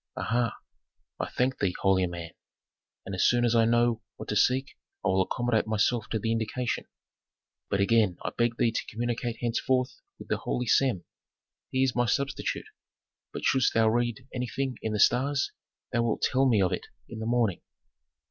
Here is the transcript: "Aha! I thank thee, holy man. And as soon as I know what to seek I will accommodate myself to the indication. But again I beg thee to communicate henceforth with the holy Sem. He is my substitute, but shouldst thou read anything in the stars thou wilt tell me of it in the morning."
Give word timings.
"Aha! 0.17 0.55
I 1.19 1.29
thank 1.29 1.59
thee, 1.59 1.75
holy 1.81 2.07
man. 2.07 2.31
And 3.05 3.13
as 3.13 3.23
soon 3.23 3.45
as 3.45 3.53
I 3.53 3.65
know 3.65 4.01
what 4.15 4.29
to 4.29 4.35
seek 4.35 4.75
I 5.05 5.09
will 5.09 5.21
accommodate 5.21 5.67
myself 5.67 6.07
to 6.09 6.17
the 6.17 6.31
indication. 6.31 6.85
But 7.69 7.81
again 7.81 8.17
I 8.25 8.31
beg 8.35 8.57
thee 8.57 8.71
to 8.71 8.81
communicate 8.89 9.37
henceforth 9.41 10.01
with 10.17 10.27
the 10.29 10.37
holy 10.37 10.65
Sem. 10.65 11.05
He 11.69 11.83
is 11.83 11.95
my 11.95 12.07
substitute, 12.07 12.65
but 13.31 13.43
shouldst 13.45 13.75
thou 13.75 13.89
read 13.89 14.27
anything 14.33 14.77
in 14.81 14.91
the 14.93 14.99
stars 14.99 15.51
thou 15.93 16.01
wilt 16.01 16.23
tell 16.23 16.49
me 16.49 16.63
of 16.63 16.71
it 16.73 16.87
in 17.07 17.19
the 17.19 17.27
morning." 17.27 17.61